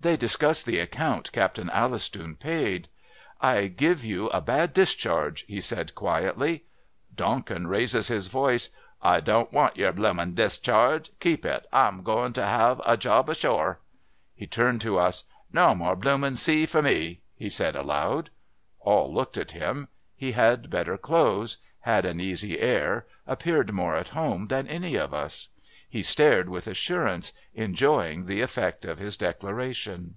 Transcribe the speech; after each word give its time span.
They 0.00 0.16
discussed 0.16 0.64
the 0.64 0.78
account... 0.78 1.32
Captain 1.32 1.68
Allistoun 1.70 2.38
paid. 2.38 2.88
'I 3.40 3.66
give 3.66 4.04
you 4.04 4.28
a 4.28 4.40
bad 4.40 4.72
discharge,' 4.72 5.44
he 5.48 5.60
said 5.60 5.92
quietly. 5.96 6.62
Donkin 7.12 7.66
raised 7.66 8.06
his 8.06 8.28
voice: 8.28 8.70
'I 9.02 9.18
don't 9.22 9.52
want 9.52 9.76
your 9.76 9.92
bloomin' 9.92 10.34
discharge 10.34 11.10
keep 11.18 11.44
it. 11.44 11.66
I'm 11.72 12.04
goin' 12.04 12.32
ter 12.32 12.44
'ave 12.44 12.80
a 12.86 12.96
job 12.96 13.26
hashore.' 13.26 13.80
He 14.36 14.46
turned 14.46 14.80
to 14.82 14.98
us. 15.00 15.24
'No 15.52 15.74
more 15.74 15.96
bloomin' 15.96 16.36
sea 16.36 16.64
for 16.64 16.80
me,' 16.80 17.22
he 17.34 17.48
said, 17.50 17.74
aloud. 17.74 18.30
All 18.78 19.12
looked 19.12 19.36
at 19.36 19.50
him. 19.50 19.88
He 20.14 20.30
had 20.30 20.70
better 20.70 20.96
clothes, 20.96 21.56
had 21.80 22.04
an 22.06 22.20
easy 22.20 22.60
air, 22.60 23.04
appeared 23.26 23.72
more 23.72 23.96
at 23.96 24.10
home 24.10 24.46
than 24.46 24.68
any 24.68 24.94
of 24.94 25.12
us; 25.12 25.48
he 25.90 26.02
stared 26.02 26.50
with 26.50 26.66
assurance, 26.66 27.32
enjoying 27.54 28.26
the 28.26 28.42
effect 28.42 28.84
of 28.84 28.98
his 28.98 29.16
declaration." 29.16 30.14